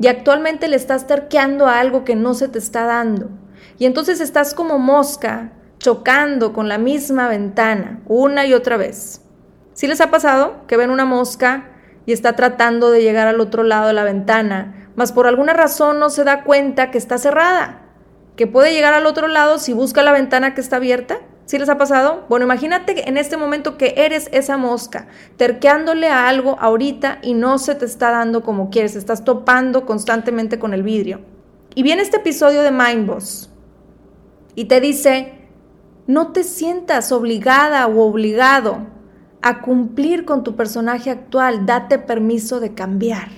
y 0.00 0.06
actualmente 0.06 0.66
le 0.66 0.76
estás 0.76 1.06
terqueando 1.06 1.66
a 1.66 1.78
algo 1.78 2.04
que 2.04 2.16
no 2.16 2.32
se 2.32 2.48
te 2.48 2.58
está 2.58 2.84
dando. 2.84 3.28
Y 3.78 3.84
entonces 3.84 4.20
estás 4.20 4.54
como 4.54 4.78
mosca 4.78 5.52
chocando 5.78 6.54
con 6.54 6.68
la 6.68 6.78
misma 6.78 7.28
ventana 7.28 8.00
una 8.06 8.46
y 8.46 8.54
otra 8.54 8.78
vez. 8.78 9.20
¿Sí 9.74 9.86
les 9.86 10.00
ha 10.00 10.10
pasado 10.10 10.66
que 10.66 10.78
ven 10.78 10.90
una 10.90 11.04
mosca 11.04 11.68
y 12.06 12.12
está 12.12 12.34
tratando 12.34 12.90
de 12.90 13.02
llegar 13.02 13.28
al 13.28 13.40
otro 13.40 13.62
lado 13.62 13.88
de 13.88 13.92
la 13.92 14.04
ventana, 14.04 14.88
mas 14.96 15.12
por 15.12 15.26
alguna 15.26 15.52
razón 15.52 15.98
no 15.98 16.10
se 16.10 16.24
da 16.24 16.44
cuenta 16.44 16.90
que 16.90 16.98
está 16.98 17.18
cerrada, 17.18 17.82
que 18.36 18.46
puede 18.46 18.72
llegar 18.72 18.94
al 18.94 19.06
otro 19.06 19.28
lado 19.28 19.58
si 19.58 19.72
busca 19.72 20.02
la 20.02 20.12
ventana 20.12 20.54
que 20.54 20.60
está 20.60 20.76
abierta? 20.76 21.18
¿Sí 21.50 21.58
les 21.58 21.68
ha 21.68 21.78
pasado? 21.78 22.26
Bueno, 22.28 22.44
imagínate 22.44 23.08
en 23.08 23.16
este 23.16 23.36
momento 23.36 23.76
que 23.76 23.94
eres 23.96 24.28
esa 24.32 24.56
mosca, 24.56 25.08
terqueándole 25.36 26.08
a 26.08 26.28
algo 26.28 26.56
ahorita 26.60 27.18
y 27.22 27.34
no 27.34 27.58
se 27.58 27.74
te 27.74 27.86
está 27.86 28.12
dando 28.12 28.42
como 28.44 28.70
quieres, 28.70 28.94
estás 28.94 29.24
topando 29.24 29.84
constantemente 29.84 30.60
con 30.60 30.74
el 30.74 30.84
vidrio. 30.84 31.20
Y 31.74 31.82
viene 31.82 32.02
este 32.02 32.18
episodio 32.18 32.62
de 32.62 32.70
Mindboss 32.70 33.50
y 34.54 34.66
te 34.66 34.80
dice, 34.80 35.40
no 36.06 36.32
te 36.32 36.44
sientas 36.44 37.10
obligada 37.10 37.86
o 37.88 38.00
obligado 38.02 38.86
a 39.42 39.62
cumplir 39.62 40.24
con 40.24 40.44
tu 40.44 40.56
personaje 40.56 41.10
actual, 41.10 41.66
date 41.66 41.98
permiso 41.98 42.60
de 42.60 42.74
cambiar. 42.74 43.28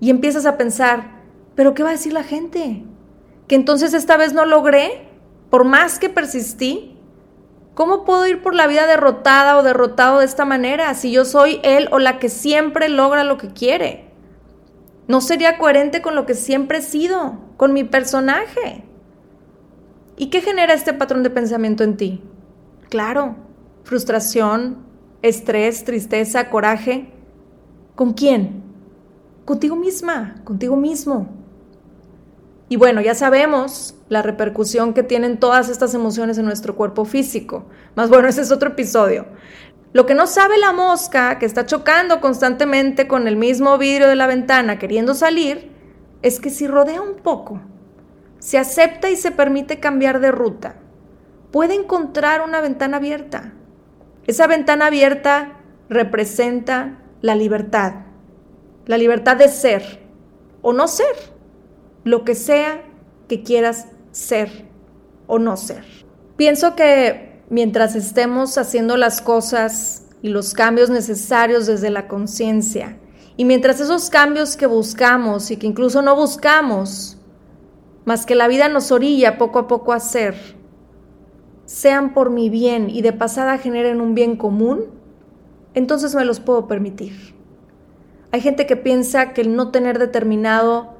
Y 0.00 0.10
empiezas 0.10 0.46
a 0.46 0.56
pensar, 0.56 1.22
pero 1.54 1.74
¿qué 1.74 1.82
va 1.82 1.90
a 1.90 1.92
decir 1.92 2.12
la 2.12 2.22
gente? 2.22 2.84
¿Que 3.48 3.54
entonces 3.54 3.94
esta 3.94 4.16
vez 4.16 4.32
no 4.32 4.44
logré? 4.44 5.08
Por 5.50 5.64
más 5.64 5.98
que 5.98 6.08
persistí, 6.08 6.94
¿Cómo 7.74 8.04
puedo 8.04 8.24
ir 8.26 8.40
por 8.40 8.54
la 8.54 8.68
vida 8.68 8.86
derrotada 8.86 9.58
o 9.58 9.64
derrotado 9.64 10.20
de 10.20 10.24
esta 10.24 10.44
manera 10.44 10.94
si 10.94 11.10
yo 11.10 11.24
soy 11.24 11.60
él 11.64 11.88
o 11.90 11.98
la 11.98 12.20
que 12.20 12.28
siempre 12.28 12.88
logra 12.88 13.24
lo 13.24 13.36
que 13.36 13.48
quiere? 13.48 14.04
No 15.08 15.20
sería 15.20 15.58
coherente 15.58 16.00
con 16.00 16.14
lo 16.14 16.24
que 16.24 16.34
siempre 16.34 16.78
he 16.78 16.82
sido, 16.82 17.38
con 17.56 17.72
mi 17.72 17.82
personaje. 17.82 18.84
¿Y 20.16 20.30
qué 20.30 20.40
genera 20.40 20.72
este 20.72 20.94
patrón 20.94 21.24
de 21.24 21.30
pensamiento 21.30 21.82
en 21.82 21.96
ti? 21.96 22.22
Claro, 22.90 23.34
frustración, 23.82 24.83
estrés, 25.24 25.84
tristeza, 25.84 26.50
coraje. 26.50 27.06
¿Con 27.94 28.12
quién? 28.12 28.62
Contigo 29.46 29.74
misma, 29.74 30.36
contigo 30.44 30.76
mismo. 30.76 31.28
Y 32.68 32.76
bueno, 32.76 33.00
ya 33.00 33.14
sabemos 33.14 33.94
la 34.10 34.20
repercusión 34.20 34.92
que 34.92 35.02
tienen 35.02 35.40
todas 35.40 35.70
estas 35.70 35.94
emociones 35.94 36.36
en 36.36 36.44
nuestro 36.44 36.76
cuerpo 36.76 37.06
físico. 37.06 37.64
Más 37.94 38.10
bueno, 38.10 38.28
ese 38.28 38.42
es 38.42 38.52
otro 38.52 38.70
episodio. 38.70 39.26
Lo 39.94 40.04
que 40.04 40.14
no 40.14 40.26
sabe 40.26 40.58
la 40.58 40.72
mosca, 40.72 41.38
que 41.38 41.46
está 41.46 41.64
chocando 41.64 42.20
constantemente 42.20 43.08
con 43.08 43.26
el 43.26 43.36
mismo 43.36 43.78
vidrio 43.78 44.08
de 44.08 44.16
la 44.16 44.26
ventana 44.26 44.78
queriendo 44.78 45.14
salir, 45.14 45.72
es 46.20 46.38
que 46.38 46.50
si 46.50 46.66
rodea 46.66 47.00
un 47.00 47.16
poco, 47.16 47.62
se 48.40 48.58
acepta 48.58 49.08
y 49.08 49.16
se 49.16 49.30
permite 49.30 49.80
cambiar 49.80 50.20
de 50.20 50.32
ruta, 50.32 50.76
puede 51.50 51.74
encontrar 51.74 52.42
una 52.42 52.60
ventana 52.60 52.98
abierta. 52.98 53.54
Esa 54.26 54.46
ventana 54.46 54.86
abierta 54.86 55.60
representa 55.88 56.98
la 57.20 57.34
libertad, 57.34 57.94
la 58.86 58.98
libertad 58.98 59.36
de 59.36 59.48
ser 59.48 60.00
o 60.62 60.72
no 60.72 60.88
ser 60.88 61.14
lo 62.04 62.24
que 62.24 62.34
sea 62.34 62.82
que 63.28 63.42
quieras 63.42 63.86
ser 64.12 64.66
o 65.26 65.38
no 65.38 65.56
ser. 65.56 65.84
Pienso 66.36 66.74
que 66.76 67.42
mientras 67.50 67.94
estemos 67.94 68.58
haciendo 68.58 68.96
las 68.96 69.20
cosas 69.20 70.06
y 70.22 70.28
los 70.28 70.54
cambios 70.54 70.90
necesarios 70.90 71.66
desde 71.66 71.90
la 71.90 72.08
conciencia, 72.08 72.98
y 73.36 73.44
mientras 73.44 73.80
esos 73.80 74.10
cambios 74.10 74.56
que 74.56 74.66
buscamos 74.66 75.50
y 75.50 75.56
que 75.56 75.66
incluso 75.66 76.02
no 76.02 76.14
buscamos, 76.14 77.18
más 78.04 78.26
que 78.26 78.34
la 78.34 78.48
vida 78.48 78.68
nos 78.68 78.92
orilla 78.92 79.38
poco 79.38 79.58
a 79.58 79.66
poco 79.66 79.92
a 79.92 79.96
hacer, 79.96 80.34
sean 81.66 82.14
por 82.14 82.30
mi 82.30 82.50
bien 82.50 82.90
y 82.90 83.02
de 83.02 83.12
pasada 83.12 83.58
generen 83.58 84.00
un 84.00 84.14
bien 84.14 84.36
común, 84.36 84.86
entonces 85.74 86.14
me 86.14 86.24
los 86.24 86.40
puedo 86.40 86.66
permitir. 86.66 87.34
Hay 88.32 88.40
gente 88.40 88.66
que 88.66 88.76
piensa 88.76 89.32
que 89.32 89.42
el 89.42 89.54
no 89.54 89.70
tener 89.70 89.98
determinado 89.98 90.94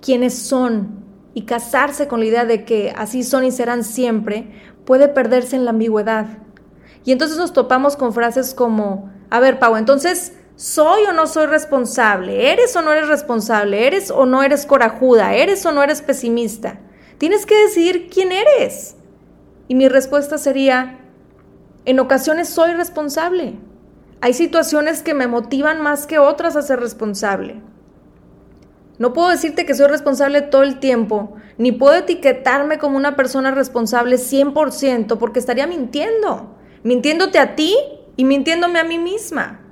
quiénes 0.00 0.34
son 0.34 1.02
y 1.34 1.42
casarse 1.42 2.08
con 2.08 2.20
la 2.20 2.26
idea 2.26 2.44
de 2.44 2.64
que 2.64 2.92
así 2.96 3.22
son 3.22 3.44
y 3.44 3.52
serán 3.52 3.84
siempre 3.84 4.50
puede 4.84 5.08
perderse 5.08 5.56
en 5.56 5.64
la 5.64 5.70
ambigüedad. 5.70 6.26
Y 7.04 7.12
entonces 7.12 7.38
nos 7.38 7.52
topamos 7.52 7.96
con 7.96 8.12
frases 8.12 8.54
como, 8.54 9.10
a 9.30 9.40
ver, 9.40 9.58
Pau, 9.58 9.76
entonces, 9.76 10.34
¿soy 10.56 11.04
o 11.04 11.12
no 11.12 11.26
soy 11.26 11.46
responsable? 11.46 12.52
¿Eres 12.52 12.76
o 12.76 12.82
no 12.82 12.92
eres 12.92 13.08
responsable? 13.08 13.86
¿Eres 13.86 14.10
o 14.10 14.26
no 14.26 14.42
eres 14.42 14.66
corajuda? 14.66 15.34
¿Eres 15.34 15.64
o 15.66 15.72
no 15.72 15.82
eres 15.82 16.02
pesimista? 16.02 16.80
Tienes 17.18 17.46
que 17.46 17.56
decidir 17.56 18.08
quién 18.10 18.30
eres. 18.32 18.96
Y 19.72 19.74
mi 19.74 19.88
respuesta 19.88 20.36
sería, 20.36 20.98
en 21.86 21.98
ocasiones 21.98 22.50
soy 22.50 22.74
responsable. 22.74 23.54
Hay 24.20 24.34
situaciones 24.34 25.02
que 25.02 25.14
me 25.14 25.28
motivan 25.28 25.80
más 25.80 26.06
que 26.06 26.18
otras 26.18 26.56
a 26.56 26.60
ser 26.60 26.78
responsable. 26.78 27.62
No 28.98 29.14
puedo 29.14 29.30
decirte 29.30 29.64
que 29.64 29.72
soy 29.72 29.86
responsable 29.86 30.42
todo 30.42 30.62
el 30.62 30.78
tiempo, 30.78 31.36
ni 31.56 31.72
puedo 31.72 31.94
etiquetarme 31.94 32.76
como 32.76 32.98
una 32.98 33.16
persona 33.16 33.50
responsable 33.50 34.16
100% 34.16 35.16
porque 35.16 35.38
estaría 35.38 35.66
mintiendo, 35.66 36.54
mintiéndote 36.82 37.38
a 37.38 37.56
ti 37.56 37.74
y 38.16 38.26
mintiéndome 38.26 38.78
a 38.78 38.84
mí 38.84 38.98
misma. 38.98 39.62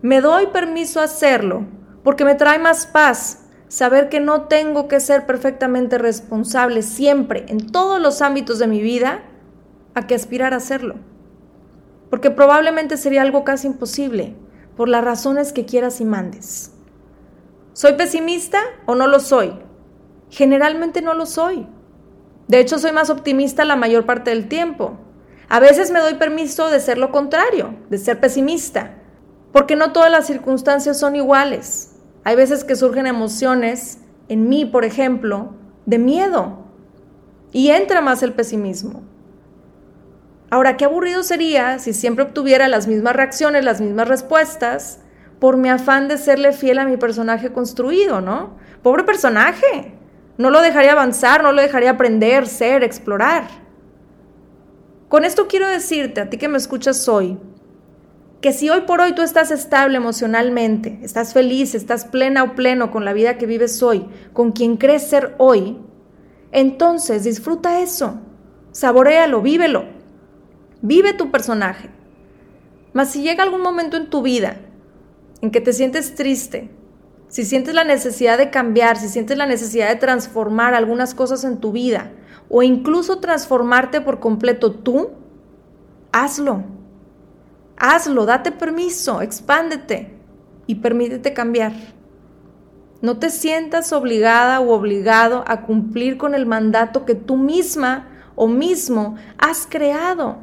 Me 0.00 0.20
doy 0.20 0.48
permiso 0.48 0.98
a 1.00 1.04
hacerlo 1.04 1.64
porque 2.02 2.24
me 2.24 2.34
trae 2.34 2.58
más 2.58 2.86
paz 2.86 3.41
saber 3.72 4.10
que 4.10 4.20
no 4.20 4.42
tengo 4.48 4.86
que 4.86 5.00
ser 5.00 5.24
perfectamente 5.24 5.96
responsable 5.96 6.82
siempre 6.82 7.46
en 7.48 7.72
todos 7.72 8.02
los 8.02 8.20
ámbitos 8.20 8.58
de 8.58 8.66
mi 8.66 8.82
vida 8.82 9.22
a 9.94 10.06
que 10.06 10.14
aspirar 10.14 10.52
a 10.52 10.58
hacerlo. 10.58 10.96
Porque 12.10 12.30
probablemente 12.30 12.98
sería 12.98 13.22
algo 13.22 13.44
casi 13.44 13.68
imposible 13.68 14.36
por 14.76 14.90
las 14.90 15.02
razones 15.02 15.54
que 15.54 15.64
quieras 15.64 16.02
y 16.02 16.04
mandes. 16.04 16.72
¿Soy 17.72 17.94
pesimista 17.94 18.60
o 18.84 18.94
no 18.94 19.06
lo 19.06 19.20
soy? 19.20 19.54
Generalmente 20.28 21.00
no 21.00 21.14
lo 21.14 21.24
soy. 21.24 21.66
De 22.48 22.60
hecho, 22.60 22.78
soy 22.78 22.92
más 22.92 23.08
optimista 23.08 23.64
la 23.64 23.76
mayor 23.76 24.04
parte 24.04 24.28
del 24.28 24.48
tiempo. 24.48 24.98
A 25.48 25.60
veces 25.60 25.90
me 25.90 26.00
doy 26.00 26.16
permiso 26.16 26.68
de 26.68 26.78
ser 26.78 26.98
lo 26.98 27.10
contrario, 27.10 27.74
de 27.88 27.96
ser 27.96 28.20
pesimista, 28.20 28.98
porque 29.50 29.76
no 29.76 29.92
todas 29.92 30.10
las 30.10 30.26
circunstancias 30.26 31.00
son 31.00 31.16
iguales. 31.16 31.91
Hay 32.24 32.36
veces 32.36 32.64
que 32.64 32.76
surgen 32.76 33.06
emociones, 33.06 33.98
en 34.28 34.48
mí, 34.48 34.64
por 34.64 34.84
ejemplo, 34.84 35.54
de 35.86 35.98
miedo, 35.98 36.58
y 37.52 37.70
entra 37.70 38.00
más 38.00 38.22
el 38.22 38.32
pesimismo. 38.32 39.02
Ahora, 40.50 40.76
qué 40.76 40.84
aburrido 40.84 41.22
sería 41.22 41.78
si 41.78 41.92
siempre 41.92 42.24
obtuviera 42.24 42.68
las 42.68 42.86
mismas 42.86 43.16
reacciones, 43.16 43.64
las 43.64 43.80
mismas 43.80 44.08
respuestas, 44.08 45.00
por 45.38 45.56
mi 45.56 45.68
afán 45.68 46.08
de 46.08 46.18
serle 46.18 46.52
fiel 46.52 46.78
a 46.78 46.84
mi 46.84 46.96
personaje 46.96 47.52
construido, 47.52 48.20
¿no? 48.20 48.56
Pobre 48.82 49.02
personaje. 49.02 49.94
No 50.38 50.50
lo 50.50 50.60
dejaría 50.60 50.92
avanzar, 50.92 51.42
no 51.42 51.52
lo 51.52 51.60
dejaría 51.60 51.90
aprender, 51.90 52.46
ser, 52.46 52.84
explorar. 52.84 53.48
Con 55.08 55.24
esto 55.24 55.48
quiero 55.48 55.66
decirte, 55.68 56.20
a 56.20 56.30
ti 56.30 56.38
que 56.38 56.48
me 56.48 56.58
escuchas 56.58 57.08
hoy, 57.08 57.38
que 58.42 58.52
si 58.52 58.68
hoy 58.68 58.82
por 58.82 59.00
hoy 59.00 59.14
tú 59.14 59.22
estás 59.22 59.52
estable 59.52 59.96
emocionalmente, 59.96 60.98
estás 61.02 61.32
feliz, 61.32 61.76
estás 61.76 62.04
plena 62.04 62.42
o 62.42 62.54
pleno 62.56 62.90
con 62.90 63.04
la 63.04 63.12
vida 63.12 63.38
que 63.38 63.46
vives 63.46 63.80
hoy, 63.84 64.04
con 64.32 64.50
quien 64.50 64.76
crees 64.76 65.08
ser 65.08 65.36
hoy, 65.38 65.78
entonces 66.50 67.22
disfruta 67.22 67.80
eso, 67.80 68.18
saborealo, 68.72 69.42
vívelo, 69.42 69.84
vive 70.82 71.14
tu 71.14 71.30
personaje. 71.30 71.88
Mas 72.92 73.10
si 73.10 73.22
llega 73.22 73.44
algún 73.44 73.62
momento 73.62 73.96
en 73.96 74.10
tu 74.10 74.22
vida 74.22 74.56
en 75.40 75.52
que 75.52 75.60
te 75.60 75.72
sientes 75.72 76.16
triste, 76.16 76.68
si 77.28 77.44
sientes 77.44 77.74
la 77.74 77.84
necesidad 77.84 78.38
de 78.38 78.50
cambiar, 78.50 78.96
si 78.96 79.08
sientes 79.08 79.38
la 79.38 79.46
necesidad 79.46 79.88
de 79.88 79.96
transformar 79.96 80.74
algunas 80.74 81.14
cosas 81.14 81.44
en 81.44 81.58
tu 81.58 81.70
vida 81.70 82.10
o 82.50 82.64
incluso 82.64 83.20
transformarte 83.20 84.00
por 84.00 84.18
completo 84.18 84.72
tú, 84.72 85.10
hazlo. 86.10 86.81
Hazlo, 87.84 88.26
date 88.26 88.52
permiso, 88.52 89.22
expándete 89.22 90.16
y 90.68 90.76
permítete 90.76 91.32
cambiar. 91.32 91.72
No 93.00 93.18
te 93.18 93.28
sientas 93.28 93.92
obligada 93.92 94.60
o 94.60 94.70
obligado 94.72 95.42
a 95.48 95.62
cumplir 95.62 96.16
con 96.16 96.36
el 96.36 96.46
mandato 96.46 97.04
que 97.04 97.16
tú 97.16 97.36
misma 97.36 98.06
o 98.36 98.46
mismo 98.46 99.16
has 99.36 99.66
creado. 99.68 100.38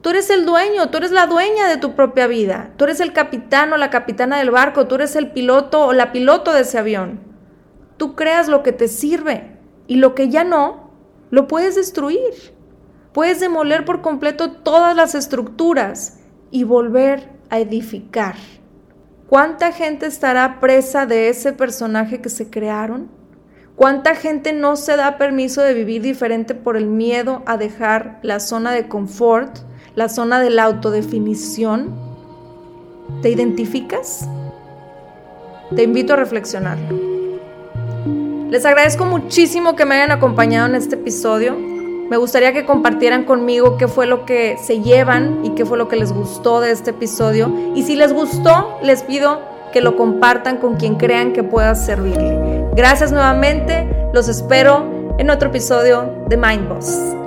Tú 0.00 0.10
eres 0.10 0.30
el 0.30 0.44
dueño, 0.44 0.90
tú 0.90 0.98
eres 0.98 1.12
la 1.12 1.28
dueña 1.28 1.68
de 1.68 1.76
tu 1.76 1.94
propia 1.94 2.26
vida. 2.26 2.72
Tú 2.76 2.86
eres 2.86 2.98
el 2.98 3.12
capitán 3.12 3.72
o 3.72 3.76
la 3.76 3.90
capitana 3.90 4.38
del 4.38 4.50
barco, 4.50 4.88
tú 4.88 4.96
eres 4.96 5.14
el 5.14 5.30
piloto 5.30 5.86
o 5.86 5.92
la 5.92 6.10
piloto 6.10 6.52
de 6.52 6.62
ese 6.62 6.78
avión. 6.78 7.20
Tú 7.98 8.16
creas 8.16 8.48
lo 8.48 8.64
que 8.64 8.72
te 8.72 8.88
sirve 8.88 9.60
y 9.86 9.98
lo 9.98 10.16
que 10.16 10.28
ya 10.28 10.42
no, 10.42 10.90
lo 11.30 11.46
puedes 11.46 11.76
destruir. 11.76 12.52
Puedes 13.12 13.38
demoler 13.38 13.84
por 13.84 14.02
completo 14.02 14.50
todas 14.50 14.96
las 14.96 15.14
estructuras 15.14 16.18
y 16.54 16.64
volver 16.64 17.28
a 17.50 17.58
edificar. 17.58 18.36
¿Cuánta 19.28 19.72
gente 19.72 20.06
estará 20.06 20.60
presa 20.60 21.04
de 21.04 21.28
ese 21.28 21.52
personaje 21.52 22.20
que 22.20 22.30
se 22.30 22.48
crearon? 22.48 23.10
¿Cuánta 23.74 24.14
gente 24.14 24.52
no 24.52 24.76
se 24.76 24.96
da 24.96 25.18
permiso 25.18 25.60
de 25.60 25.74
vivir 25.74 26.00
diferente 26.00 26.54
por 26.54 26.76
el 26.76 26.86
miedo 26.86 27.42
a 27.44 27.56
dejar 27.56 28.20
la 28.22 28.38
zona 28.38 28.70
de 28.70 28.88
confort? 28.88 29.58
la 29.94 30.08
zona 30.08 30.40
de 30.40 30.50
la 30.50 30.64
autodefinición? 30.64 31.92
¿Te 33.22 33.30
identificas? 33.30 34.28
Te 35.74 35.82
invito 35.82 36.12
a 36.12 36.16
reflexionarlo. 36.16 37.14
Les 38.50 38.64
agradezco 38.64 39.04
muchísimo 39.04 39.74
que 39.74 39.84
me 39.84 39.96
hayan 39.96 40.12
acompañado 40.12 40.68
en 40.68 40.74
este 40.76 40.94
episodio. 40.94 41.73
Me 42.10 42.16
gustaría 42.18 42.52
que 42.52 42.66
compartieran 42.66 43.24
conmigo 43.24 43.76
qué 43.78 43.88
fue 43.88 44.06
lo 44.06 44.26
que 44.26 44.58
se 44.58 44.80
llevan 44.80 45.44
y 45.44 45.50
qué 45.50 45.64
fue 45.64 45.78
lo 45.78 45.88
que 45.88 45.96
les 45.96 46.12
gustó 46.12 46.60
de 46.60 46.70
este 46.70 46.90
episodio. 46.90 47.50
Y 47.74 47.82
si 47.82 47.96
les 47.96 48.12
gustó, 48.12 48.78
les 48.82 49.02
pido 49.02 49.40
que 49.72 49.80
lo 49.80 49.96
compartan 49.96 50.58
con 50.58 50.76
quien 50.76 50.96
crean 50.96 51.32
que 51.32 51.42
pueda 51.42 51.74
servirle. 51.74 52.64
Gracias 52.76 53.10
nuevamente, 53.10 53.88
los 54.12 54.28
espero 54.28 55.14
en 55.18 55.30
otro 55.30 55.48
episodio 55.48 56.24
de 56.28 56.36
Mind 56.36 56.68
Boss. 56.68 57.23